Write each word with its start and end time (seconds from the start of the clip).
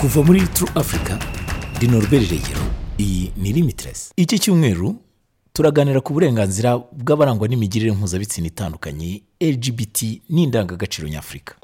kuva 0.00 0.22
muri 0.22 0.40
True 0.54 0.70
Africa 0.74 1.18
ndi 1.76 1.86
Norbert 1.88 2.30
Regero 2.30 2.60
iyi 2.98 3.32
ni 3.36 3.52
Limitless. 3.52 4.12
Iki 4.16 4.38
cyumweru 4.38 4.96
turaganira 5.52 6.00
ku 6.00 6.12
burenganzira 6.12 6.78
bw'abarangwa 6.92 7.48
n'imigirire 7.48 7.92
mpuzabitsina 7.92 8.46
itandukanye 8.46 9.22
LGBT 9.40 10.02
n'indangagaciro 10.30 11.08
nyafurika. 11.08 11.54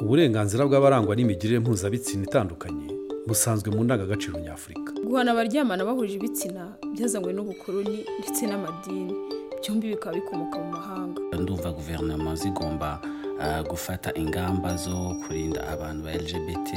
Uburenganzira 0.00 0.66
bw'abarangwa 0.66 1.16
n'imigirire 1.16 1.58
mpuzabitsina 1.60 2.24
itandukanye 2.24 2.86
busanzwe 3.26 3.70
mu 3.70 3.84
ndangagaciro 3.84 4.40
nyafurika. 4.40 4.92
Guhana 5.04 5.32
abaryamana 5.32 5.84
bahuje 5.84 6.14
ibitsina 6.14 6.76
byazanywe 6.94 7.32
n'ubukoloni 7.32 8.04
ndetse 8.20 8.46
n'amadini 8.46 9.14
byombi 9.62 9.88
bikaba 9.88 10.14
bikomoka 10.16 10.58
mu 10.58 10.70
mahanga. 10.72 11.20
Ndumva 11.40 11.72
guverinoma 11.72 12.34
zigomba 12.36 13.00
uh, 13.40 13.68
gufata 13.68 14.14
ingamba 14.14 14.76
zo 14.76 15.16
kurinda 15.26 15.68
abantu 15.68 16.04
ba 16.04 16.12
lgbt 16.14 16.70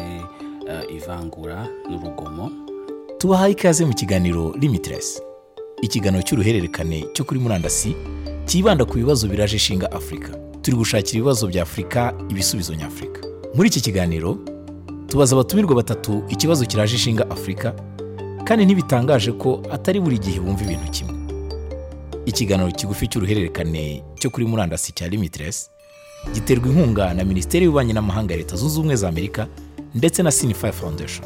ivangura 0.96 1.68
n'urugomo. 1.90 2.52
Tubahaye 3.18 3.52
ikaze 3.52 3.86
mu 3.86 3.94
kiganiro 3.94 4.54
Limitless. 4.62 5.22
Ikiganiro 5.82 6.24
cy'uruhererekane 6.24 7.06
cyo 7.14 7.24
kuri 7.26 7.40
murandasi 7.40 7.96
cyibanda 8.46 8.86
ku 8.86 8.94
bibazo 8.98 9.28
biraje 9.28 9.56
ishinga 9.56 9.92
afurika 9.92 10.30
turi 10.62 10.78
gushakira 10.78 11.18
ibibazo 11.20 11.48
bya 11.48 11.64
afurika 11.64 12.14
ibisubizo 12.30 12.74
nyafurika. 12.76 13.22
Muri 13.56 13.70
iki 13.70 13.82
kiganiro 13.82 14.38
tubaza 15.08 15.36
abatumirwa 15.36 15.76
batatu 15.76 16.24
ikibazo 16.30 16.66
kiraje 16.66 16.96
ishinga 16.96 17.30
afurika 17.30 17.74
kandi 18.44 18.66
ntibitangaje 18.66 19.32
ko 19.32 19.62
atari 19.72 20.00
buri 20.00 20.18
gihe 20.20 20.40
bumva 20.40 20.64
ibintu 20.64 20.92
kimwe. 20.92 21.16
Ikiganiro 22.26 22.72
kigufi 22.72 23.08
cy'uruhererekane 23.08 24.04
cyo 24.20 24.30
kuri 24.30 24.46
murandasi 24.46 24.92
cya 24.92 25.08
Limitless 25.08 25.70
giterwa 26.34 26.68
inkunga 26.68 27.14
na 27.14 27.24
minisiteri 27.24 27.66
y'ububanyi 27.66 27.94
n'amahanga 27.94 28.34
ya 28.34 28.38
leta 28.44 28.56
zunze 28.56 28.76
ubumwe 28.80 28.96
za 28.96 29.08
amerika 29.10 29.48
ndetse 29.96 30.24
na 30.24 30.32
sinifayi 30.32 30.74
foundation. 30.74 31.26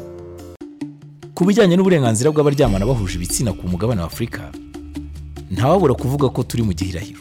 Ku 1.34 1.44
bijyanye 1.44 1.76
n'uburenganzira 1.76 2.30
bw'abaryamana 2.30 2.86
bahuje 2.86 3.14
ibitsina 3.18 3.52
ku 3.52 3.68
mugabane 3.68 4.00
wa 4.00 4.06
afurika 4.06 4.52
ntawabura 5.50 5.94
kuvuga 5.94 6.28
ko 6.28 6.42
turi 6.42 6.62
mu 6.62 6.72
gihirahiro. 6.72 7.20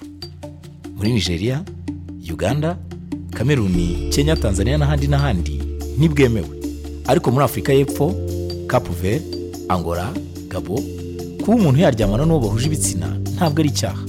Muri 0.96 1.14
nigeria 1.14 1.64
uganda 2.32 2.78
kameruni 3.34 4.10
kenya 4.14 4.36
tanzania 4.36 4.78
n'ahandi 4.78 5.08
n'ahandi 5.08 5.56
ntibwemewe. 5.98 6.56
Ariko 7.08 7.32
muri 7.32 7.46
afurika 7.46 7.74
y'epfo 7.74 8.14
cape 8.68 9.22
angola 9.70 10.14
gabo 10.48 10.78
kuba 11.44 11.58
umuntu 11.58 11.80
yaryamana 11.82 12.26
n'uwo 12.26 12.40
bahuje 12.40 12.66
ibitsina 12.70 13.08
ntabwo 13.36 13.60
ari 13.60 13.70
icyaha. 13.70 14.04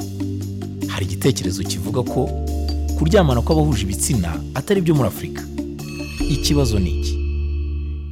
Hari 0.92 1.04
igitekerezo 1.08 1.62
kivuga 1.64 2.02
ko 2.04 2.28
kuryamana 3.00 3.40
kw'abahuje 3.42 3.82
ibitsina 3.88 4.36
atari 4.54 4.80
byo 4.84 4.94
muri 4.94 5.08
afurika 5.08 5.42
ikibazo 6.30 6.78
ni 6.78 7.00
iki? 7.00 7.23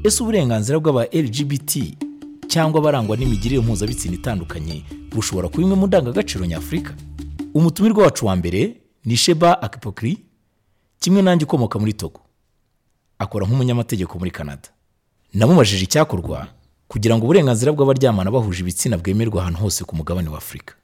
Ese 0.05 0.22
uburenganzira 0.22 0.78
bw'aba 0.81 1.05
lgbt 1.12 1.72
cyangwa 2.48 2.78
abarangwa 2.81 3.17
n'imigirire 3.17 3.61
mpuzabitsina 3.62 4.14
itandukanye 4.14 4.83
bushobora 5.14 5.48
kuba 5.48 5.62
imwe 5.62 5.77
mu 5.77 5.86
ndangagaciro 5.86 6.44
nyafurika? 6.47 6.94
Umutumirwa 7.55 8.05
wacu 8.05 8.27
wa 8.27 8.36
mbere 8.36 8.77
ni 9.05 9.17
sheba 9.17 9.62
akipokiri 9.62 10.19
kimwe 11.00 11.22
nanjye 11.22 11.44
ukomoka 11.44 11.78
muri 11.78 11.92
togo. 11.92 12.20
Akora 13.19 13.47
nk'umunyamategeko 13.47 14.19
muri 14.19 14.31
canada. 14.31 14.69
Namubajije 15.34 15.84
icyakorwa 15.84 16.48
kugira 16.89 17.16
ngo 17.16 17.25
uburenganzira 17.25 17.72
bw'abaryamana 17.72 18.31
bahuje 18.31 18.61
ibitsina 18.62 18.98
bwemerwe 18.98 19.41
ahantu 19.41 19.59
hose 19.61 19.84
ku 19.84 19.97
mugabane 19.97 20.28
wa 20.28 20.39
afurika. 20.39 20.75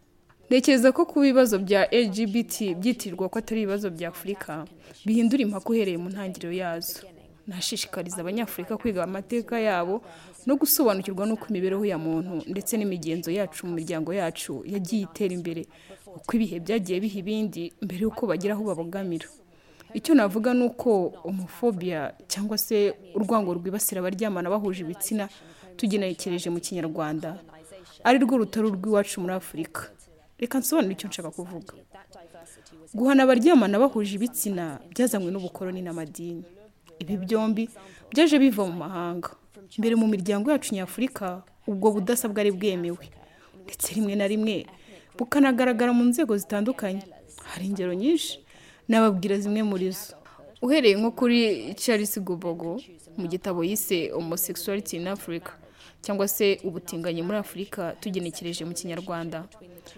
Ntekereza 0.49 0.93
ko 0.93 1.05
kuba 1.07 1.27
ibibazo 1.27 1.59
bya 1.59 1.85
lgbt 1.93 2.55
byitirirwa 2.81 3.29
ko 3.29 3.39
atari 3.39 3.63
ibibazo 3.63 3.91
bya 3.91 4.09
afurika 4.09 4.65
bihindura 5.05 5.43
impaka 5.43 5.69
uhereye 5.71 5.99
mu 6.01 6.09
ntangiriro 6.09 6.53
yazo. 6.53 7.05
Nashishikariza 7.49 8.21
abanyafurika 8.21 8.77
kwiga 8.77 9.05
amateka 9.09 9.57
yabo 9.61 10.03
no 10.47 10.55
gusobanukirwa 10.61 11.25
n'uko 11.27 11.45
imibereho 11.51 11.85
ya 11.85 11.99
muntu 11.99 12.35
ndetse 12.53 12.77
n'imigenzo 12.77 13.31
yacu 13.33 13.67
mu 13.67 13.73
miryango 13.79 14.11
yacu 14.15 14.63
yagiye 14.69 15.03
itera 15.09 15.33
imbere. 15.35 15.63
Uko 16.17 16.31
ibihe 16.37 16.57
byagiye 16.61 17.01
biha 17.01 17.19
ibindi 17.25 17.63
mbere 17.85 18.01
y'uko 18.05 18.23
bagira 18.31 18.53
aho 18.55 18.63
babogamira 18.69 19.29
icyo 19.97 20.13
navuga 20.15 20.53
ni 20.55 20.65
uko 20.69 20.91
homofobia 21.25 22.13
cyangwa 22.29 22.59
se 22.61 22.93
urwango 23.17 23.55
rwibasira 23.57 23.99
abaryamana 24.05 24.51
bahuje 24.53 24.81
ibitsina 24.85 25.29
tugenekereje 25.81 26.51
mu 26.53 26.61
kinyarwanda 26.61 27.41
ari 28.05 28.19
rwo 28.21 28.37
rutari 28.45 28.67
urw'iwacu 28.69 29.21
muri 29.25 29.35
afurika. 29.41 29.81
Reka 30.39 30.59
nsobanure 30.61 30.93
icyo 30.95 31.09
nshaka 31.09 31.31
kuvuga. 31.33 31.73
Guhana 32.95 33.23
abaryamana 33.25 33.79
bahuje 33.81 34.13
ibitsina 34.21 34.65
byazanywe 34.93 35.31
n'ubukoloni 35.33 35.81
n'amadini. 35.83 36.45
Ibi 37.01 37.17
byombi 37.17 37.69
byaje 38.11 38.39
biva 38.39 38.65
mu 38.67 38.73
mahanga. 38.85 39.31
Mbere 39.79 39.95
mu 39.95 40.07
miryango 40.07 40.51
yacu 40.51 40.75
nyafurika 40.75 41.43
ubwo 41.67 41.91
budasa 41.93 42.29
bwari 42.29 42.51
bwemewe. 42.51 43.05
Ndetse 43.65 43.95
rimwe 43.95 44.15
na 44.17 44.27
rimwe 44.27 44.67
bukanagaragara 45.19 45.93
mu 45.93 46.05
nzego 46.05 46.37
zitandukanye. 46.37 47.03
Hari 47.45 47.67
ingero 47.67 47.95
nyinshi 47.95 48.41
nababwira 48.89 49.39
zimwe 49.39 49.63
muri 49.63 49.91
zo. 49.93 50.15
Uhereye 50.63 50.97
nko 50.97 51.11
kuri 51.11 51.39
Charles 51.75 52.19
Gobogo 52.21 52.81
mu 53.17 53.27
gitabo 53.29 53.63
yise 53.65 54.11
homosexuality 54.11 54.97
in 54.97 55.07
Africa 55.09 55.51
cyangwa 56.03 56.29
se 56.29 56.59
ubutinganyi 56.65 57.23
muri 57.23 57.39
afurika 57.39 57.93
tugenekereje 58.01 58.65
mu 58.65 58.75
kinyarwanda 58.75 59.45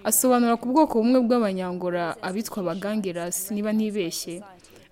asobanura 0.04 0.56
ku 0.56 0.68
bwoko 0.72 0.98
bumwe 1.00 1.20
bw'abanyangora 1.24 2.16
abitwa 2.22 2.58
abagangerasi 2.64 3.52
niba 3.54 3.72
ntibeshye 3.72 4.40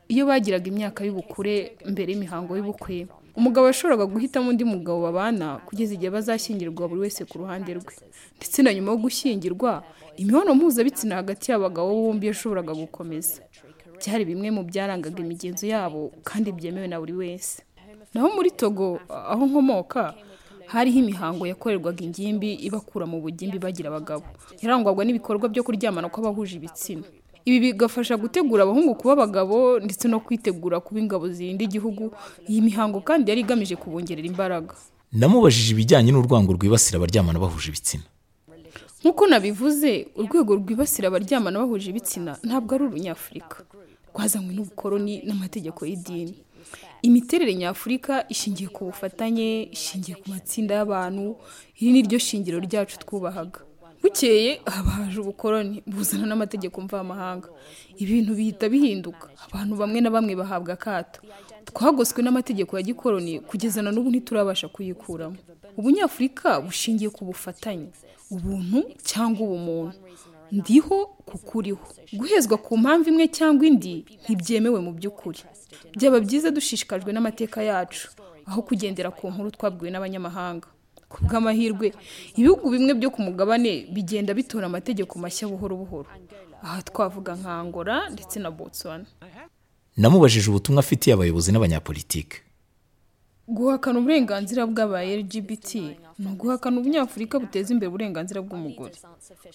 iyo 0.09 0.27
bagiraga 0.27 0.67
imyaka 0.73 1.05
y'ubukure 1.05 1.77
mbere 1.93 2.09
y'imihango 2.13 2.57
y'ubukwe 2.57 3.07
umugabo 3.39 3.67
yashoboraga 3.71 4.05
guhitamo 4.09 4.49
undi 4.51 4.65
mugabo 4.65 4.99
babana 5.07 5.47
kugeza 5.67 5.95
igihe 5.95 6.11
bazashyingirwa 6.11 6.89
buri 6.89 7.01
wese 7.07 7.23
ku 7.29 7.39
ruhande 7.39 7.71
rwe. 7.79 7.95
Ndetse 8.37 8.63
na 8.63 8.75
nyuma 8.75 8.91
yo 8.93 8.99
gushyingirwa 9.05 9.83
imibonano 10.17 10.55
mpuzabitsina 10.59 11.15
hagati 11.23 11.51
y'abagabo 11.53 11.89
bombi 11.95 12.27
yashoboraga 12.27 12.73
gukomeza. 12.75 13.43
Byari 14.01 14.25
bimwe 14.25 14.49
mu 14.51 14.63
byarangaga 14.67 15.21
imigenzo 15.23 15.67
yabo 15.71 16.11
kandi 16.25 16.51
byemewe 16.53 16.89
na 16.91 16.99
buri 16.99 17.13
wese. 17.15 17.63
Naho 18.15 18.29
muri 18.35 18.51
togo 18.51 18.99
aho 19.09 19.47
nkomoka 19.47 20.15
hariho 20.67 20.99
imihango 20.99 21.47
yakorerwaga 21.47 22.03
ingimbi 22.05 22.55
ibakura 22.67 23.07
mu 23.07 23.21
bugimbi 23.23 23.59
bagira 23.63 23.89
abagabo. 23.93 24.25
Yarangwaga 24.63 25.05
n'ibikorwa 25.07 25.47
byo 25.49 25.63
kuryamana 25.63 26.09
kw'abahuje 26.11 26.57
ibitsina. 26.59 27.07
Ibi 27.49 27.59
bigafasha 27.73 28.17
gutegura 28.21 28.63
abahungu 28.69 28.93
kuba 29.01 29.13
abagabo 29.17 29.81
ndetse 29.81 30.05
no 30.09 30.21
kwitegura 30.21 30.77
kuba 30.85 31.01
ingabo 31.01 31.25
zirinda 31.33 31.65
igihugu. 31.65 32.05
Iyi 32.51 32.61
mihango 32.69 33.01
kandi 33.01 33.31
yari 33.31 33.41
igamije 33.41 33.77
kubongerera 33.81 34.27
imbaraga. 34.29 34.75
Namubajije 35.13 35.71
ibijyanye 35.73 36.11
n'urwango 36.13 36.53
rwibasira 36.53 36.97
abaryamana 37.01 37.39
bahuje 37.41 37.69
ibitsina. 37.73 38.05
Nk'uko 39.01 39.23
nabivuze 39.31 39.91
urwego 40.21 40.53
rwibasira 40.61 41.07
abaryamana 41.09 41.57
bahuje 41.63 41.89
ibitsina 41.91 42.33
ntabwo 42.47 42.71
ari 42.75 42.85
urunyafurika. 42.85 43.57
Rwazanywe 44.13 44.53
n'ubukoloni 44.55 45.15
n'amategeko 45.27 45.81
y'idini. 45.89 46.35
Imiterere 47.09 47.55
nyafurika 47.55 48.15
ishingiye 48.29 48.69
ku 48.75 48.81
bufatanye 48.91 49.49
ishingiye 49.77 50.15
ku 50.21 50.27
matsinda 50.33 50.73
y'abantu 50.79 51.27
iri 51.81 51.91
ni 51.95 52.01
ryo 52.07 52.19
shingiro 52.19 52.59
ryacu 52.67 52.99
twubahaga. 53.03 53.61
Bukeye 54.19 54.61
haba 54.75 54.91
haje 54.91 55.21
ubukoloni 55.21 55.83
buzana 55.87 56.27
n'amategeko 56.27 56.81
mvamahanga. 56.81 57.49
Ibintu 57.99 58.35
bihita 58.35 58.69
bihinduka 58.69 59.29
abantu 59.47 59.77
bamwe 59.77 60.01
na 60.01 60.11
bamwe 60.11 60.35
bahabwa 60.37 60.73
akato. 60.75 61.21
Twagoswe 61.65 62.23
n'amategeko 62.23 62.77
ya 62.77 62.83
gikoloni 62.83 63.41
kugeza 63.41 63.83
na 63.83 63.91
n'ubu 63.93 64.11
ntiturabasha 64.11 64.69
kuyikuramo. 64.69 65.37
Ubunyafurika 65.77 66.61
bushingiye 66.61 67.11
ku 67.11 67.25
bufatanye 67.25 67.89
ubuntu 68.31 68.79
cyangwa 69.11 69.41
ubumuntu. 69.47 69.99
Ndiho 70.53 70.99
kuko 71.29 71.59
uriho 71.59 71.87
guhezwa 72.13 72.57
ku 72.59 72.79
mpamvu 72.79 73.09
imwe 73.09 73.29
cyangwa 73.29 73.67
indi 73.67 73.95
ntibyemewe 74.25 74.81
mu 74.81 74.93
by'ukuri. 74.99 75.43
Byaba 75.95 76.19
byiza 76.21 76.51
dushishikajwe 76.51 77.13
n'amateka 77.13 77.63
yacu 77.63 78.09
aho 78.49 78.63
kugendera 78.63 79.11
ku 79.11 79.31
nkuru 79.31 79.51
twabwiwe 79.51 79.91
n'abanyamahanga. 79.93 80.69
Ku 81.09 81.17
bw'amahirwe 81.25 81.93
ibihugu 82.39 82.65
bimwe 82.71 82.93
byo 83.01 83.09
ku 83.11 83.21
mugabane 83.27 83.87
bigenda 83.95 84.35
bitora 84.35 84.67
amategeko 84.69 85.19
mashya 85.19 85.49
buhoro 85.49 85.75
buhoro. 85.83 86.09
Aha 86.63 86.83
twavuga 86.89 87.33
nka 87.39 87.53
Angola 87.61 87.95
ndetse 88.15 88.37
na 88.41 88.51
botswana. 88.51 89.07
Namubajije 89.97 90.51
ubutumwa 90.51 90.81
afitiye 90.81 91.15
abayobozi 91.15 91.53
n'abanyapolitike 91.53 92.37
guhakana 93.49 93.99
uburenganzira 93.99 94.67
bw'aba 94.69 95.01
lgbt 95.21 95.69
ni 96.21 96.27
uguhakana 96.33 96.77
ubunyafurika 96.85 97.41
buteza 97.41 97.73
imbere 97.73 97.89
uburenganzira 97.89 98.45
bw'umugore. 98.45 98.93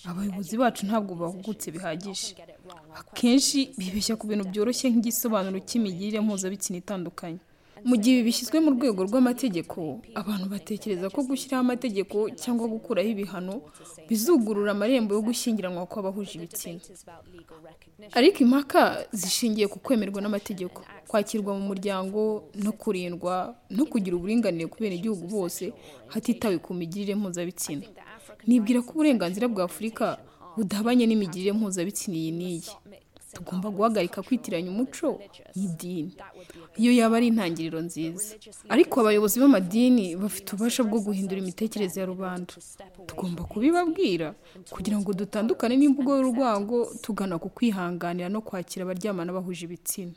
Abayobozi 0.09 0.57
bacu 0.57 0.81
ntabwo 0.89 1.13
bahugutse 1.21 1.69
bihagije. 1.75 2.33
Akenshi 2.99 3.59
bibeshya 3.77 4.15
ku 4.17 4.25
bintu 4.27 4.43
byoroshye 4.49 4.89
nk'igisobanuro 4.89 5.59
cy'imigirire 5.67 6.19
mpuzabitsina 6.25 6.77
itandukanye. 6.81 7.37
Mu 7.89 7.95
gihe 8.01 8.23
bishyizwe 8.25 8.57
mu 8.65 8.69
rwego 8.75 8.99
rw'amategeko 9.07 9.79
abantu 10.21 10.45
batekereza 10.53 11.07
ko 11.13 11.19
gushyiraho 11.27 11.61
amategeko 11.65 12.17
cyangwa 12.41 12.65
gukuraho 12.73 13.09
ibihano 13.15 13.55
bizugurura 14.07 14.71
amarembo 14.75 15.11
yo 15.17 15.21
gushyingiranwa 15.27 15.83
kw'abahuje 15.91 16.33
ibitsina. 16.39 16.79
Ariko 18.17 18.37
impaka 18.45 18.81
zishingiye 19.19 19.67
ku 19.67 19.77
kwemerwa 19.83 20.19
n'amategeko 20.21 20.79
kwakirwa 21.09 21.51
mu 21.57 21.63
muryango 21.69 22.19
no 22.65 22.71
kurindwa 22.81 23.33
no 23.77 23.83
kugira 23.91 24.15
uburinganire 24.15 24.67
ku 24.71 24.77
igihugu 24.83 25.25
bose 25.35 25.73
hatitawe 26.13 26.57
ku 26.65 26.71
migirire 26.73 27.13
mpuzabitsina. 27.15 27.85
Nibwira 28.47 28.79
ko 28.81 28.89
uburenganzira 28.95 29.47
bwa 29.47 29.63
afurika 29.69 30.05
budahabanye 30.57 31.05
n'imigirire 31.07 31.51
mpuzabitsina 31.57 32.15
iyi 32.17 32.31
n'iyi. 32.39 32.71
Tugomba 33.33 33.69
guhagarika 33.69 34.21
kwitiranya 34.21 34.69
umuco 34.71 35.19
n'idini 35.55 36.13
iyo 36.77 36.91
yaba 36.93 37.17
ari 37.17 37.27
intangiriro 37.27 37.81
nziza. 37.81 38.35
Ariko 38.69 38.99
abayobozi 39.01 39.39
b'amadini 39.39 40.15
bafite 40.15 40.47
ububasha 40.53 40.83
bwo 40.83 40.99
guhindura 41.05 41.41
imitekerereze 41.41 41.99
ya 41.99 42.05
rubanda. 42.05 42.53
Tugomba 43.05 43.43
kubibabwira 43.43 44.33
kugira 44.69 44.97
ngo 44.99 45.13
dutandukane 45.13 45.75
n'imvugo 45.77 46.15
y'urwango 46.17 46.77
tugana 47.01 47.35
ku 47.41 47.49
kwihanganira 47.49 48.29
no 48.29 48.41
kwakira 48.41 48.85
abaryamana 48.85 49.33
bahuje 49.33 49.65
ibitsina. 49.65 50.13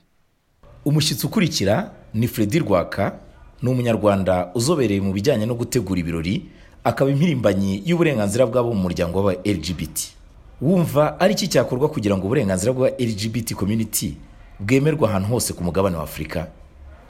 Umushyitsi 0.85 1.27
ukurikira 1.27 1.91
ni 2.15 2.29
Freddy 2.29 2.59
Rwaka 2.59 3.19
ni 3.63 3.69
umunyarwanda 3.71 4.53
uzobereye 4.55 5.01
mu 5.01 5.13
bijyanye 5.13 5.47
no 5.47 5.55
gutegura 5.55 5.99
ibirori 6.01 6.47
akaba 6.85 7.11
impirimbanyi 7.11 7.83
y'uburenganzira 7.89 8.47
bw'abo 8.47 8.71
mu 8.77 8.81
muryango 8.87 9.19
w'aba 9.19 9.33
LGBT 9.43 10.16
wumva 10.61 11.21
ari 11.21 11.33
iki 11.35 11.49
cyakorwa 11.49 11.89
kugira 11.89 12.17
ngo 12.17 12.27
uburenganzira 12.27 12.73
bwa 12.73 12.89
LGBT 12.91 13.55
community 13.55 14.17
bwemerwe 14.61 15.09
ahantu 15.09 15.29
hose 15.29 15.53
ku 15.53 15.65
mugabane 15.65 15.97
wa 15.97 16.03
Afurika 16.05 16.49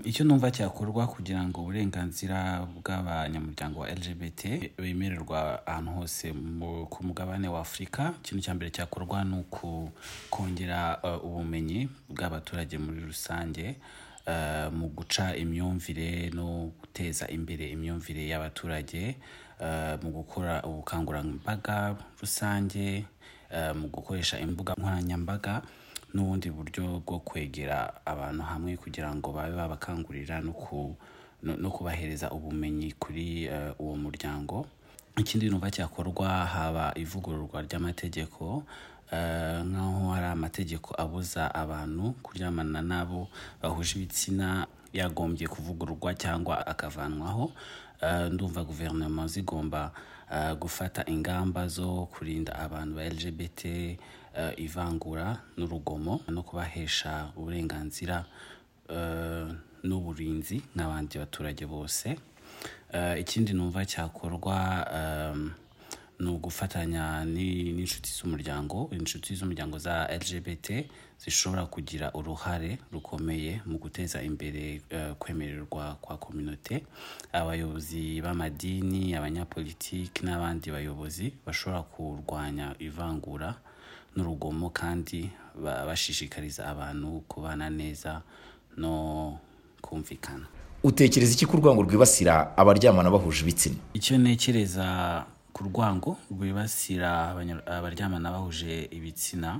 icyo 0.04 0.24
numva 0.24 0.50
cyakorwa 0.50 1.06
kugira 1.06 1.40
ngo 1.48 1.60
uburenganzira 1.62 2.66
bw'abanyamuryango 2.76 3.80
wa 3.80 3.88
lgbt 3.90 4.42
bemererwa 4.76 5.66
ahantu 5.66 5.90
hose 5.90 6.32
ku 6.90 6.98
mugabane 7.06 7.48
wa 7.48 7.60
afurika 7.60 8.12
ikintu 8.20 8.44
cya 8.44 8.54
mbere 8.54 8.70
cyakorwa 8.70 9.24
ni 9.24 9.40
ukongera 9.40 10.98
uh, 11.02 11.24
ubumenyi 11.24 11.88
bw'abaturage 12.12 12.78
muri 12.78 13.00
rusange 13.00 13.76
uh, 14.28 14.68
mu 14.74 14.88
guca 14.92 15.32
imyumvire 15.36 16.30
no 16.34 16.70
guteza 16.80 17.28
imbere 17.32 17.70
imyumvire 17.72 18.28
y'abaturage 18.28 19.16
uh, 19.60 19.96
mu 20.04 20.10
gukora 20.12 20.62
ubukangurambaga 20.62 21.96
rusange 22.20 23.04
mu 23.74 23.88
gukoresha 23.88 24.38
imbuga 24.40 24.74
nkoranyambaga 24.78 25.62
n'ubundi 26.14 26.50
buryo 26.50 27.00
bwo 27.06 27.18
kwegera 27.20 27.92
abantu 28.06 28.42
hamwe 28.42 28.76
kugira 28.76 29.14
ngo 29.14 29.32
babe 29.32 29.56
babakangurira 29.56 30.40
no 30.40 30.52
ku- 30.52 30.96
no- 31.42 31.56
no 31.56 31.68
kubahereza 31.70 32.30
ubumenyi 32.30 32.92
kuri 32.98 33.44
eh, 33.44 33.72
uwo 33.78 33.96
muryango. 33.96 34.66
Ikindi 35.16 35.48
numva 35.50 35.70
cyakorwa 35.70 36.28
haba 36.46 36.92
ivugururwa 36.96 37.62
ry'amategeko 37.64 38.64
eh, 39.12 39.60
nk'aho 39.64 40.12
hari 40.12 40.26
amategeko 40.26 40.94
abuza 40.98 41.48
abantu 41.54 42.12
kuryamana 42.22 42.82
n'abo 42.82 43.28
bahuje 43.62 43.96
ibitsina 43.96 44.66
yagombye 44.92 45.48
kuvugururwa 45.48 46.14
cyangwa 46.14 46.66
akavanwaho. 46.66 47.52
Ndumva 48.32 48.64
guverinoma 48.64 49.26
zigomba 49.26 49.92
eh, 50.32 50.54
gufata 50.58 51.04
ingamba 51.06 51.68
zo 51.68 52.06
kurinda 52.12 52.52
abantu 52.58 52.94
ba 52.96 53.04
lgbt 53.08 53.64
eh, 53.64 53.98
ivangura 54.56 55.40
n'urugomo 55.56 56.20
no 56.28 56.42
kubahesha 56.42 57.32
uburenganzira 57.36 58.24
eh, 58.88 59.46
n'uburinzi 59.84 60.62
nk'abandi 60.76 61.18
baturage 61.18 61.66
bose. 61.66 62.18
Eh, 62.92 63.20
ikindi 63.20 63.52
numva 63.52 63.84
cyakorwa 63.86 64.56
ni 66.18 66.28
ugufatanya 66.30 67.24
ni- 67.24 67.72
n'inshuti 67.72 68.10
z'umuryango. 68.10 68.88
Inshuti 68.92 69.34
z'umuryango 69.34 69.78
za 69.78 70.08
lgbt 70.08 70.86
zishobora 71.24 71.66
kugira 71.66 72.12
uruhare 72.14 72.78
rukomeye 72.92 73.60
mu 73.66 73.78
guteza 73.78 74.22
imbere 74.22 74.80
eh, 74.90 75.12
kwemererwa 75.18 75.96
kwa 76.00 76.16
kominote 76.16 76.84
abayobozi 77.32 78.20
b'amadini 78.20 79.14
abanyapolitiki 79.14 80.24
n'abandi 80.24 80.70
bayobozi 80.70 81.32
bashobora 81.46 81.82
kurwanya 81.82 82.74
ivangura 82.78 83.54
n'urugomo 84.16 84.70
kandi 84.70 85.30
ba- 85.62 85.84
bashishikariza 85.86 86.66
abantu 86.68 87.20
kubana 87.28 87.70
neza 87.70 88.22
no 88.76 89.38
kumvikana. 89.82 90.46
Utekereza 90.82 91.32
iki 91.32 91.46
ku 91.46 91.56
rwango 91.56 91.82
rwibasira 91.82 92.56
abaryamana 92.56 93.10
bahuje 93.10 93.42
ibitsina? 93.42 93.76
Icyo 93.94 94.18
ntekereza 94.18 95.24
ku 95.56 95.64
rwango 95.64 96.10
rwibasira 96.28 97.32
abaryamana 97.78 98.28
bahuje 98.28 98.92
ibitsina. 98.92 99.50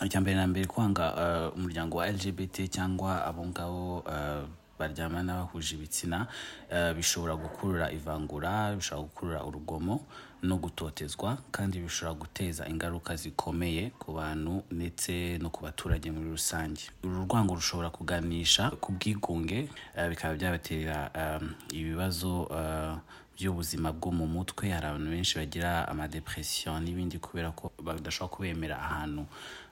Icya 0.00 0.20
mbere 0.24 0.36
na 0.40 0.46
mbere 0.48 0.64
kwanga 0.66 1.04
eh, 1.22 1.56
umuryango 1.56 2.00
wa 2.00 2.08
lgbt 2.08 2.56
cyangwa 2.72 3.20
abo 3.28 3.44
ngabo 3.46 4.00
eh, 4.08 4.42
baryamana 4.80 5.44
bahuje 5.44 5.76
ibitsina 5.76 6.26
eh, 6.72 6.96
bishobora 6.96 7.36
gukurura 7.36 7.92
ivangura 7.92 8.72
bishobora 8.76 9.04
gukurura 9.06 9.40
urugomo 9.44 10.00
no 10.44 10.56
gutotezwa 10.60 11.38
kandi 11.50 11.78
bishobora 11.80 12.14
guteza 12.20 12.68
ingaruka 12.68 13.16
zikomeye 13.16 13.90
ku 13.98 14.12
bantu 14.12 14.62
ndetse 14.70 15.38
no 15.40 15.48
ku 15.50 15.64
baturage 15.64 16.10
muri 16.12 16.28
rusange. 16.30 16.82
Uru 17.02 17.24
rwango 17.24 17.54
rushobora 17.56 17.90
kuganisha 17.90 18.70
ku 18.76 18.92
bwigunge 18.92 19.68
eh, 19.96 20.08
bikaba 20.10 20.34
byabatera 20.36 21.10
eh, 21.14 21.40
ibibazo 21.72 22.48
eh, 22.52 22.94
by'ubuzima 23.36 23.92
bwo 23.92 24.10
mu 24.12 24.26
mutwe. 24.28 24.68
Hari 24.70 24.86
abantu 24.86 25.10
benshi 25.10 25.38
bagira 25.40 25.88
amadepresiyo 25.88 26.76
n'ibindi 26.80 27.18
kubera 27.18 27.50
ko 27.56 27.72
badashobora 27.82 28.34
kubemera 28.36 28.76
ahantu 28.78 29.24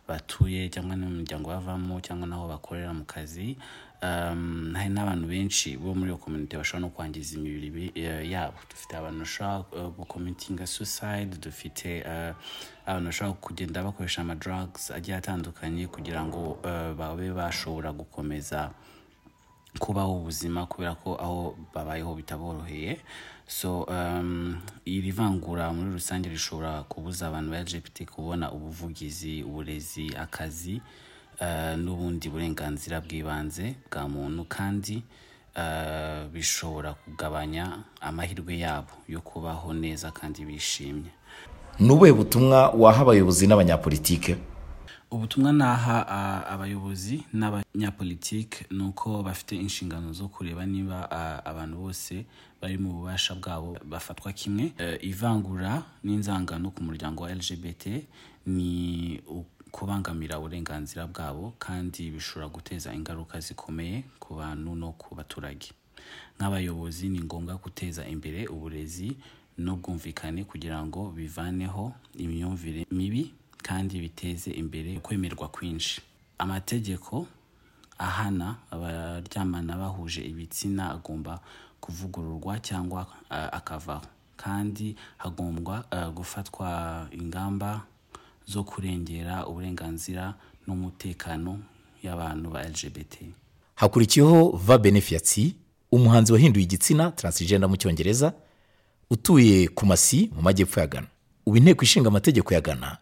batuye 0.08 0.68
cyangwa 0.72 0.96
no 0.96 1.06
mu 1.06 1.16
miryango 1.20 1.50
bavamo 1.52 2.00
cyangwa 2.00 2.26
n'aho 2.26 2.48
bakorera 2.48 2.90
mu 2.96 3.04
kazi. 3.04 3.56
Hari 4.02 4.88
n'abantu 4.90 5.26
benshi 5.28 5.76
bo 5.76 5.94
muri 5.94 6.10
iyo 6.10 6.18
community 6.18 6.56
bashobora 6.56 6.80
no 6.80 6.90
kwangiza 6.90 7.38
imibiri 7.38 7.70
bi- 7.70 7.92
eh, 7.94 8.30
yabo. 8.30 8.58
Dufite 8.70 8.96
abantu 8.96 9.18
bashobora 9.20 9.86
uh, 9.86 9.94
gukomitinga 9.94 10.66
suicide 10.66 11.36
dufite 11.38 12.02
uh, 12.02 12.34
abantu 12.86 13.06
bashobora 13.06 13.36
kugenda 13.40 13.82
bakoresha 13.82 14.20
ama 14.22 14.34
drugs 14.34 14.90
agiye 14.90 15.16
atandukanye 15.16 15.86
kugira 15.86 16.24
ngo 16.24 16.58
babe 16.98 17.30
bashobora 17.32 17.92
gukomeza 17.92 18.70
kubaho 19.78 20.18
ubuzima 20.20 20.66
kubera 20.66 20.94
ko 20.94 21.14
aho 21.16 21.56
babayeho 21.74 22.14
bitaboroheye. 22.14 23.00
So 23.46 23.82
um, 23.88 24.58
iri 24.84 25.10
vangura 25.10 25.72
muri 25.72 25.92
rusange 25.92 26.28
rishobora 26.28 26.82
kubuza 26.90 27.28
abantu 27.28 27.50
ba 27.50 27.60
lgbt 27.62 28.04
kubona 28.10 28.50
ubuvugizi 28.52 29.42
uburezi 29.42 30.10
akazi 30.16 30.80
n'ubundi 31.76 32.28
burenganzira 32.28 33.00
bw'ibanze 33.00 33.74
bwa 33.90 34.08
muntu 34.08 34.44
kandi 34.48 35.02
uh, 35.56 36.28
bishobora 36.32 36.94
kugabanya 36.94 37.84
amahirwe 38.00 38.58
yabo 38.58 38.92
yo 39.08 39.20
kubaho 39.20 39.72
neza 39.74 40.10
kandi 40.10 40.44
bishimye. 40.44 41.10
Ni 41.80 41.90
ubuhe 41.90 42.12
butumwa 42.12 42.68
waha 42.70 43.02
abayobozi 43.02 43.46
n'abanyapolitike? 43.46 44.36
Ubutumwa 45.10 45.52
naha 45.52 46.06
a, 46.08 46.46
abayobozi 46.46 47.22
n'abanyapolitike 47.32 48.66
ni 48.70 48.82
uko 48.82 49.22
bafite 49.22 49.52
inshingano 49.56 50.12
zo 50.12 50.28
kureba 50.28 50.66
niba 50.66 51.10
abantu 51.44 51.76
bose 51.76 52.24
bari 52.60 52.78
mu 52.78 52.92
bubasha 52.92 53.34
bwabo 53.34 53.76
bafatwa 53.84 54.32
kimwe. 54.32 54.72
Ivangura 55.00 55.82
n'inzangano 56.04 56.70
ku 56.70 56.82
muryango 56.82 57.22
wa 57.22 57.34
lgbt 57.34 58.04
ni 58.46 59.20
kubangamira 59.72 60.38
uburenganzira 60.38 61.06
bwabo 61.06 61.54
kandi 61.58 62.10
bishobora 62.10 62.48
guteza 62.48 62.94
ingaruka 62.94 63.40
zikomeye 63.40 64.04
ku 64.20 64.34
bantu 64.36 64.74
no 64.76 64.92
ku 65.00 65.14
baturage. 65.14 65.72
Nk'abayobozi 66.36 67.08
ni 67.08 67.20
ngombwa 67.24 67.56
guteza 67.56 68.04
imbere 68.06 68.46
uburezi 68.46 69.16
n'ubwumvikane 69.58 70.44
kugira 70.44 70.78
ngo 70.86 71.10
bivaneho 71.16 71.92
imyumvire 72.18 72.86
mibi 72.90 73.34
kandi 73.62 74.00
biteze 74.00 74.50
imbere 74.50 74.98
kwemerwa 75.00 75.48
kwinshi. 75.48 76.00
Amategeko 76.38 77.26
ahana 77.98 78.56
abaryamana 78.70 79.76
bahuje 79.78 80.20
ibitsina 80.24 80.90
agomba 80.90 81.40
kuvugururwa 81.80 82.58
cyangwa 82.60 83.06
akavaho. 83.30 84.04
Kandi 84.36 84.96
hagomba 85.16 85.84
gufatwa 86.14 86.68
ingamba 87.14 87.86
zo 88.46 88.64
kurengera 88.64 89.46
uburenganzira 89.46 90.34
n'umutekano 90.66 91.58
y'abantu 92.02 92.50
ba 92.50 92.62
lgbt 92.68 93.14
hakurikiyeho 93.74 94.50
va 94.50 94.78
benefiatsi 94.78 95.56
umuhanzi 95.92 96.32
wahinduye 96.32 96.64
igitsina 96.64 97.10
transgender 97.10 97.68
mu 97.68 97.76
cyongereza 97.76 98.32
utuye 99.10 99.68
ku 99.68 99.86
masi 99.86 100.30
mu 100.34 100.42
majyepfo 100.42 100.80
ya 100.80 100.86
ghana. 100.86 101.06
Ubu 101.46 101.56
inteko 101.56 101.84
ishinga 101.84 102.08
amategeko 102.08 102.54
ya 102.54 102.60
ghana 102.60 102.98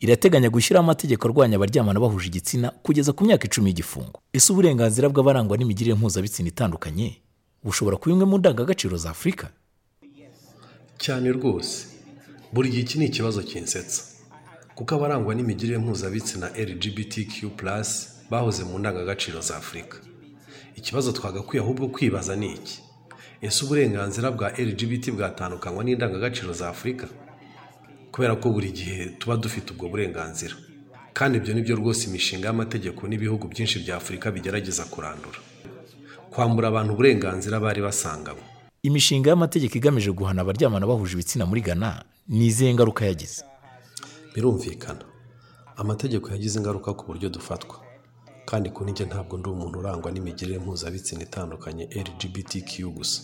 irateganya 0.00 0.48
gushyiraho 0.50 0.84
amategeko 0.84 1.28
arwanya 1.28 1.56
abaryamana 1.56 2.00
bahuje 2.00 2.26
igitsina 2.32 2.70
kugeza 2.70 3.12
ku 3.12 3.24
myaka 3.24 3.44
icumi 3.46 3.68
y'igifungo. 3.70 4.20
Ese 4.32 4.52
uburenganzira 4.52 5.08
bw'abarangwa 5.08 5.56
n'imigirire 5.56 5.94
mpuzabitsina 5.94 6.48
itandukanye 6.48 7.20
bushobora 7.64 7.96
kuba 8.00 8.12
imwe 8.14 8.24
mu 8.26 8.38
ndangagaciro 8.38 8.96
za 8.96 9.10
afurika? 9.10 9.50
Cyane 10.98 11.28
rwose. 11.32 11.86
Buri 12.52 12.70
gihe 12.70 12.82
iki 12.82 12.98
ni 12.98 13.06
ikibazo 13.06 13.42
kinsetsa. 13.42 14.02
Kuko 14.74 14.94
abarangwa 14.94 15.34
n'imigirire 15.34 15.78
mpuzabitsina 15.78 16.46
lgbtq 16.68 17.32
bahoze 18.30 18.64
mu 18.64 18.78
ndangagaciro 18.78 19.40
za 19.40 19.56
afurika 19.56 19.96
ikibazo 20.76 21.12
twagakwiye 21.12 21.62
ahubwo 21.62 21.88
kwibaza 21.88 22.36
ni 22.36 22.52
iki? 22.54 22.80
Ese 23.42 23.64
uburenganzira 23.64 24.30
bwa 24.30 24.48
lgbt 24.52 25.10
bwatandukanywa 25.10 25.84
n'indangagaciro 25.84 26.52
za 26.52 26.68
afurika 26.68 27.06
kubera 28.12 28.36
ko 28.36 28.50
buri 28.50 28.70
gihe 28.72 29.06
tuba 29.18 29.36
dufite 29.36 29.72
ubwo 29.72 29.88
burenganzira. 29.88 30.54
Kandi 31.12 31.38
ibyo 31.38 31.54
ni 31.54 31.62
byo 31.62 31.76
rwose 31.76 32.06
imishinga 32.08 32.46
y'amategeko 32.48 33.08
n'ibihugu 33.08 33.48
byinshi 33.48 33.78
bya 33.78 33.96
afurika 33.96 34.30
bigerageza 34.30 34.84
kurandura. 34.84 35.38
Kwambura 36.30 36.68
abantu 36.68 36.92
uburenganzira 36.92 37.60
bari 37.60 37.82
basanganywe. 37.82 38.42
Imishinga 38.82 39.30
y'amategeko 39.30 39.74
igamije 39.78 40.10
guhana 40.12 40.42
abaryamana 40.42 40.86
bahuje 40.86 41.12
ibitsina 41.14 41.46
muri 41.46 41.60
ghana 41.60 42.04
ni 42.28 42.46
izihe 42.46 42.74
ngaruka 42.74 43.04
yagize? 43.06 43.44
Birumvikana. 44.34 45.04
Amategeko 45.76 46.30
yagize 46.30 46.58
ingaruka 46.58 46.92
ku 46.94 47.06
buryo 47.06 47.28
dufatwa. 47.28 47.76
Kandi 48.48 48.70
kuri 48.70 48.92
njye 48.92 49.04
ntabwo 49.06 49.38
ndi 49.38 49.48
umuntu 49.48 49.78
urangwa 49.78 50.10
n'imigirire 50.12 50.58
mpuzabitsina 50.58 51.22
itandukanye 51.22 51.84
lgbtq 52.06 52.72
gusa. 52.96 53.20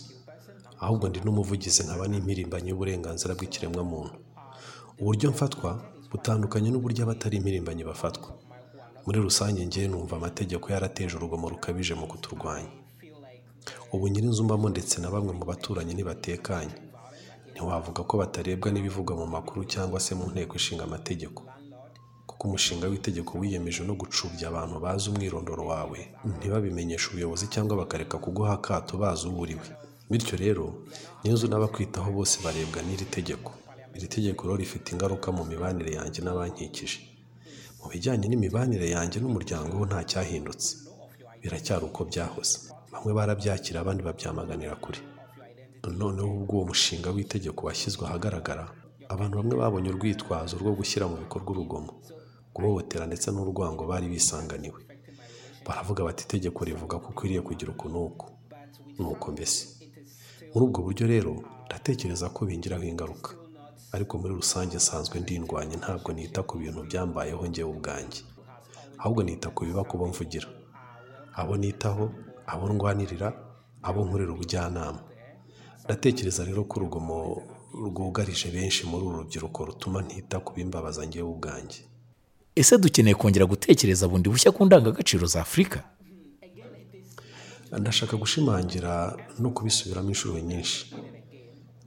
Ahubwo 0.79 1.09
ndi 1.09 1.19
n'umuvugizi 1.25 1.83
nkaba 1.83 2.07
n'impirimbanyi 2.07 2.69
y'uburenganzira 2.69 3.35
bw'ikiremwamuntu. 3.35 4.13
Uburyo 4.99 5.31
mfatwa 5.31 5.69
butandukanye 6.11 6.69
n'uburyo 6.71 7.03
abatari 7.03 7.37
impirimbanyi 7.37 7.83
bafatwa. 7.83 8.29
Muri 9.05 9.19
rusange 9.21 9.65
ngewe 9.67 9.87
numva 9.87 10.15
amategeko 10.17 10.65
yarateje 10.73 11.15
urugomo 11.15 11.49
rukabije 11.49 11.93
mu 11.95 12.07
kuturwanya. 12.07 12.69
Ubu 13.93 14.07
nyirinzu 14.07 14.43
mbamo 14.43 14.69
ndetse 14.69 15.01
na 15.01 15.09
bamwe 15.11 15.33
mu 15.33 15.45
baturanyi 15.45 15.93
ntibatekanye 15.93 16.73
ntiwavuga 17.57 18.01
ko 18.09 18.13
batarebwa 18.21 18.69
n'ibivugwa 18.71 19.13
mu 19.21 19.25
makuru 19.35 19.61
cyangwa 19.73 19.97
se 20.05 20.11
mu 20.19 20.25
nteko 20.31 20.53
ishinga 20.59 20.83
amategeko. 20.85 21.41
Kuko 22.29 22.41
umushinga 22.47 22.85
w'itegeko 22.91 23.31
wiyemeje 23.41 23.81
no 23.83 23.93
gucubya 24.01 24.45
abantu 24.51 24.75
bazi 24.83 25.05
umwirondoro 25.09 25.63
wawe 25.71 25.99
ntibabimenyeshe 26.37 27.05
ubuyobozi 27.09 27.45
cyangwa 27.53 27.73
bakareka 27.81 28.15
kuguha 28.23 28.53
akato 28.59 28.93
bazi 29.01 29.23
uwo 29.27 29.41
uriwe 29.41 29.67
bityo 30.09 30.35
rero 30.43 30.65
nyirinzu 31.23 31.45
n'abakwitaho 31.49 32.09
bose 32.17 32.35
barebwa 32.45 32.79
n'iri 32.85 33.05
tegeko. 33.15 33.51
Iri 33.97 34.07
tegeko 34.15 34.39
rero 34.45 34.55
rifite 34.61 34.87
ingaruka 34.93 35.27
mu 35.37 35.43
mibanire 35.49 35.91
yanjye 35.97 36.19
n'abankikije. 36.21 36.99
Mu 37.81 37.85
bijyanye 37.91 38.25
n'imibanire 38.29 38.85
yanjye 38.95 39.17
n'umuryango 39.19 39.71
wo 39.79 39.85
nta 39.89 39.99
cyahindutse. 40.09 40.69
Biracyari 41.41 41.83
uko 41.89 42.01
byahoze. 42.09 42.55
Bamwe 42.91 43.11
barabyakira 43.17 43.77
abandi 43.81 44.01
babyamaganira 44.07 44.75
kure. 44.83 45.01
Noneho 45.91 46.27
ubwo 46.37 46.55
uwo 46.55 46.65
mushinga 46.65 47.09
w'itegeko 47.11 47.65
washyizwe 47.67 48.03
ahagaragara 48.07 48.63
abantu 49.09 49.33
bamwe 49.37 49.55
babonye 49.61 49.89
urwitwazo 49.89 50.57
rwo 50.61 50.71
gushyira 50.79 51.07
mu 51.07 51.15
bikorwa 51.23 51.49
urugomo 51.51 51.91
guhohotera 52.55 53.05
ndetse 53.05 53.27
n'urwango 53.31 53.83
bari 53.87 54.07
bisanganiwe. 54.09 54.79
Baravuga 55.65 56.03
bati 56.03 56.23
itegeko 56.23 56.59
rivuga 56.65 56.95
ko 56.99 57.07
ukwiriye 57.11 57.41
kugira 57.41 57.71
uku 57.71 57.87
n'uku 57.89 58.25
nuko 58.99 59.31
mbese? 59.31 59.63
Muri 60.53 60.63
ubwo 60.65 60.79
buryo 60.81 61.05
rero 61.07 61.33
ndatekereza 61.67 62.29
ko 62.33 62.45
bingiraho 62.47 62.83
ingaruka. 62.83 63.31
Ariko 63.91 64.17
muri 64.17 64.33
rusange 64.33 64.75
nsanzwe 64.77 65.19
ndindwanye 65.19 65.75
ntabwo 65.77 66.09
nita 66.13 66.41
ku 66.43 66.57
bintu 66.57 66.81
byambayeho 66.87 67.43
ngewe 67.49 67.69
ubwanjye. 67.71 68.21
Ahubwo 68.99 69.21
nita 69.23 69.49
ku 69.55 69.65
biba 69.65 69.83
kuba 69.83 70.07
mvugira. 70.09 70.47
Abo 71.39 71.53
nitaho 71.57 72.09
abo 72.47 72.65
ndwanirira 72.73 73.27
abo 73.87 73.99
nkorera 74.05 74.31
ubujyanama. 74.33 74.99
Ndatekereza 75.87 76.45
rero 76.45 76.63
ko 76.63 76.79
urugomo 76.79 77.17
rwugarije 77.73 78.51
benshi 78.51 78.85
muri 78.87 79.03
uru 79.05 79.17
rubyiruko 79.23 79.65
rutuma 79.65 80.01
ntita 80.01 80.39
ku 80.45 80.51
bimbabaza 80.55 81.07
ngewe 81.07 81.29
ubwanjye. 81.29 81.79
Ese 82.55 82.77
dukeneye 82.77 83.15
kongera 83.15 83.45
gutekereza 83.45 84.07
bundi 84.07 84.27
bushya 84.29 84.51
ku 84.51 84.65
ndangagaciro 84.65 85.25
za 85.27 85.41
afurika 85.41 85.79
ndashaka 87.79 88.17
gushimangira 88.17 89.17
no 89.39 89.49
kubisubiramo 89.55 90.09
inshuro 90.09 90.39
nyinshi. 90.39 90.95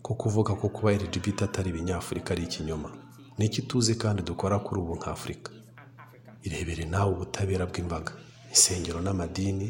Ko 0.02 0.14
kuvuga 0.14 0.54
ko 0.54 0.69
kuba 0.69 0.92
LGBT 0.92 1.42
atari 1.42 1.71
ibinyafurika 1.71 2.35
ari 2.35 2.42
ikinyoma. 2.45 2.90
Ni 3.38 3.47
iki 3.47 3.62
tuzi 3.62 3.95
kandi 3.95 4.23
dukora 4.23 4.59
kuri 4.59 4.80
ubu 4.80 4.95
nk'afurika 4.97 5.52
irebere 6.42 6.85
nawe 6.85 7.12
ubutabera 7.12 7.66
bw'imbaga 7.66 8.12
insengero 8.52 9.00
n'amadini 9.00 9.69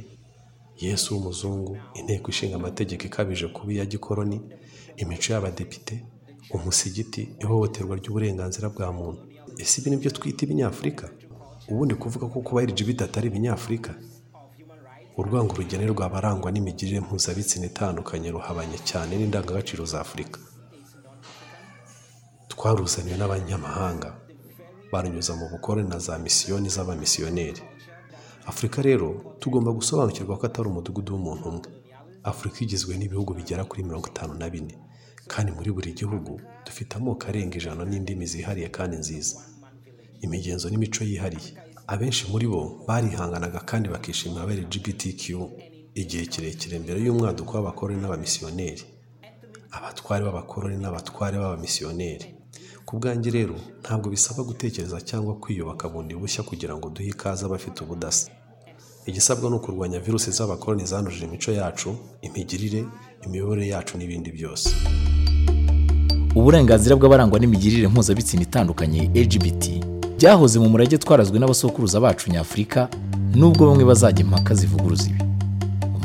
yesu 0.81 1.07
w'umuzungu 1.15 1.73
inteko 1.95 2.27
ishinga 2.31 2.57
amategeko 2.57 3.03
ikabije 3.05 3.47
kuba 3.55 3.73
iya 3.73 3.85
gikoroni 3.93 4.39
imico 5.03 5.29
y'abadepite 5.33 5.95
umusigiti 6.57 7.23
ihohoterwa 7.43 7.95
ry'uburenganzira 8.01 8.69
bwa 8.75 8.89
muntu. 8.93 9.23
Ese 9.63 9.81
ibi 9.81 9.91
ni 9.91 9.97
byo 10.01 10.11
twita 10.11 10.41
ibinyafurika? 10.45 11.07
Ubundi 11.71 11.95
kuvuga 11.95 12.27
ko 12.33 12.41
kuba 12.47 12.63
LGBT 12.69 12.99
atari 13.03 13.27
ibinyafurika. 13.29 13.93
Urwango 15.19 15.55
rugenerwa 15.55 16.07
abarangwa 16.07 16.49
n'imigirire 16.53 17.01
mpuzabitsina 17.01 17.67
itandukanye 17.67 18.29
ruhabanye 18.35 18.79
cyane 18.89 19.13
n'indangagaciro 19.19 19.85
za 19.85 20.01
afurika. 20.01 20.39
Twaruzaniwe 22.49 23.17
n'abanyamahanga. 23.19 24.11
Barunyuza 24.93 25.33
mu 25.39 25.47
bukoroni 25.53 25.89
na 25.89 25.99
za 25.99 26.19
misiyoni 26.19 26.69
z'abamisiyoneri. 26.75 27.63
Afurika 28.51 28.83
rero 28.83 29.09
tugomba 29.41 29.71
gusobanukirwa 29.73 30.37
ko 30.39 30.47
atari 30.47 30.69
umudugudu 30.69 31.11
w'umuntu 31.15 31.45
umwe. 31.51 31.69
Afurika 32.31 32.59
igizwe 32.65 32.93
n'ibihugu 32.97 33.31
bigera 33.39 33.65
kuri 33.69 33.83
mirongo 33.89 34.07
itanu 34.13 34.35
na 34.41 34.49
bine. 34.53 34.75
Kandi 35.33 35.51
muri 35.57 35.71
buri 35.77 35.91
gihugu 36.01 36.33
dufite 36.67 36.93
amoko 36.99 37.25
arenga 37.29 37.57
ijana 37.59 37.83
n'indimi 37.85 38.27
zihariye 38.33 38.69
kandi 38.77 38.97
nziza. 39.03 39.37
Imigenzo 40.25 40.67
n'imico 40.71 41.03
yihariye. 41.11 41.51
Abenshi 41.93 42.23
muri 42.33 42.47
bo 42.53 42.63
barihanganaga 42.89 43.61
kandi 43.71 43.87
bakishimira 43.93 44.43
aba 44.43 44.53
LGBTQ 44.63 45.23
igihe 46.03 46.25
kirekire 46.33 46.77
mbere 46.85 46.99
y'umwaduko 47.07 47.51
w'abakoroni 47.57 48.01
n'abamisiyoneri. 48.03 48.85
Abatware 49.77 50.23
b'abakoroni 50.27 50.77
n'abatware 50.83 51.37
b'abamisiyoneri. 51.43 52.27
Ku 52.87 52.93
bwanjye 52.99 53.31
rero 53.31 53.55
ntabwo 53.83 54.07
bisaba 54.15 54.43
gutekereza 54.43 54.99
cyangwa 55.09 55.33
kwiyubaka 55.43 55.85
bundi 55.93 56.15
bushya 56.21 56.43
kugira 56.43 56.75
ngo 56.77 56.87
duhe 56.95 57.09
ikaze 57.15 57.43
abafite 57.47 57.79
ubudasa. 57.85 58.27
Igisabwa 59.07 59.51
ni 59.51 59.57
ukurwanya 59.57 60.01
virusi 60.01 60.31
z'abakoroni 60.31 60.87
zanduje 60.87 61.25
imico 61.25 61.53
yacu 61.53 61.97
imigirire 62.23 62.85
imiyoborere 63.27 63.69
yacu 63.69 63.99
n'ibindi 63.99 64.31
byose. 64.33 64.69
Uburenganzira 66.35 66.97
bw'abarangwa 66.97 67.39
n'imigirire 67.41 67.89
mpuzabitsina 67.89 68.43
itandukanye 68.43 69.11
lgbt 69.15 69.65
byahoze 70.19 70.59
mu 70.59 70.69
murage 70.69 70.99
twarazwe 70.99 71.39
n'abasokuruza 71.39 72.01
bacu 72.01 72.31
nyafurika 72.31 72.89
nubwo 73.35 73.67
bamwe 73.67 73.85
bazajya 73.85 74.21
impaka 74.25 74.55
zivuguruza 74.55 75.11
ibi. 75.11 75.23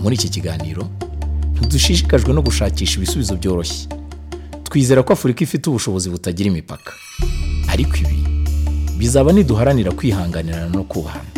Muri 0.04 0.16
iki 0.16 0.30
kiganiro 0.30 0.84
ntidushishikajwe 1.60 2.34
no 2.34 2.42
gushakisha 2.42 2.98
ibisubizo 2.98 3.36
byoroshye. 3.36 3.88
Twizera 4.64 5.04
ko 5.04 5.14
afurika 5.14 5.44
ifite 5.44 5.70
ubushobozi 5.70 6.10
butagira 6.10 6.48
imipaka. 6.50 6.92
Ariko 7.68 7.96
ibi 7.98 8.18
bizaba 8.98 9.32
niduharanira 9.34 9.92
kwihanganirana 9.92 10.70
no 10.70 10.84
kubahana. 10.84 11.30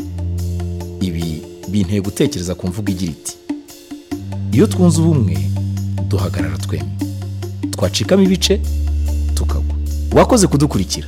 Ibi 1.01 1.41
binteye 1.67 2.01
gutekereza 2.01 2.55
ku 2.55 2.67
mvugo 2.67 2.91
igira 2.91 3.11
iti 3.11 3.33
iyo 4.51 4.67
twunze 4.67 5.01
ubumwe 5.01 5.37
duhagarara 6.07 6.57
twembi. 6.57 7.05
Twacikamo 7.71 8.23
ibice 8.23 8.61
tukagwa. 9.33 9.75
Wakoze 10.11 10.47
kudukurikira. 10.47 11.07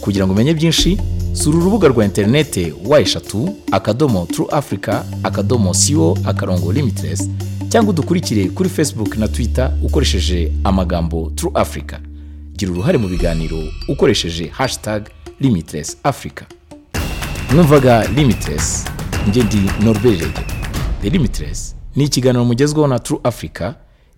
Kugira 0.00 0.26
ngo 0.26 0.32
umenye 0.32 0.54
byinshi 0.54 0.98
sura 1.32 1.58
urubuga 1.58 1.88
rwa 1.88 2.04
interinete 2.04 2.74
wa 2.84 3.00
eshatu 3.00 3.56
akadomo 3.72 4.26
turu 4.32 4.48
afurika 4.50 5.04
akadomo 5.22 5.74
siwo 5.74 6.18
akarongo 6.24 6.72
limitless 6.72 7.28
cyangwa 7.68 7.90
udukurikire 7.90 8.48
kuri 8.48 8.68
facebook 8.68 9.16
na 9.16 9.28
twitter 9.28 9.72
ukoresheje 9.82 10.52
amagambo 10.64 11.32
turu 11.34 11.50
afurika 11.58 12.00
gira 12.56 12.72
uruhare 12.72 12.98
mu 12.98 13.08
biganiro 13.08 13.58
ukoresheje 13.88 14.46
hashtag 14.46 15.02
limitless 15.40 15.96
africa. 16.02 16.42
Mwumvaga 17.54 18.08
limitless. 18.08 18.84
Njye 19.28 19.42
ndi 19.42 19.56
norbert 19.84 20.34
the 21.02 21.10
limitless 21.10 21.76
ni 21.96 22.04
ikiganiro 22.04 22.44
mugezweho 22.44 22.86
na 22.86 22.98
turu 22.98 23.20
afurika 23.24 23.74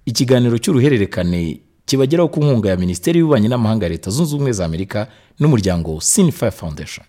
ikiganiro 0.07 0.59
cy'uruhererekane 0.59 1.61
kibageraho 1.87 2.29
ku 2.29 2.41
nkunga 2.45 2.69
ya 2.69 2.77
minisiteri 2.77 3.19
y'ububanyi 3.19 3.49
n'amahanga 3.49 3.87
ya 3.87 3.91
leta 3.93 4.11
zunze 4.11 4.35
ubumwe 4.35 4.53
za 4.53 4.65
amerika 4.65 5.09
n'umuryango 5.41 6.00
sinifaya 6.00 6.53
foundation. 6.53 7.07